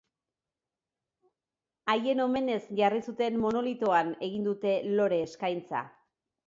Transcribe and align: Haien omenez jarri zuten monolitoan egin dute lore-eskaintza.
Haien 1.93 2.23
omenez 2.25 2.59
jarri 2.81 3.05
zuten 3.13 3.39
monolitoan 3.47 4.13
egin 4.31 4.51
dute 4.53 4.77
lore-eskaintza. 5.01 5.89